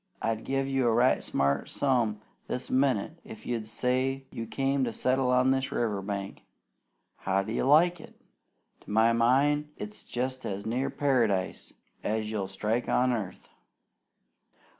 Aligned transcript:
I'd 0.19 0.45
give 0.45 0.65
a 0.67 0.81
right 0.91 1.23
smart 1.23 1.69
sum 1.69 2.21
this 2.47 2.71
minnit 2.71 3.19
if 3.23 3.45
you'd 3.45 3.67
say 3.67 4.25
you 4.31 4.47
came 4.47 4.83
to 4.83 4.91
settle 4.93 5.29
on 5.29 5.51
this 5.51 5.71
river 5.71 6.01
bank. 6.01 6.41
How 7.17 7.43
do 7.43 7.53
you 7.53 7.65
like 7.65 8.01
it? 8.01 8.19
To 8.79 8.89
my 8.89 9.13
mind 9.13 9.69
it's 9.77 10.01
jest 10.01 10.43
as 10.43 10.65
near 10.65 10.89
Paradise 10.89 11.73
as 12.03 12.31
you'll 12.31 12.47
strike 12.47 12.89
on 12.89 13.13
earth. 13.13 13.49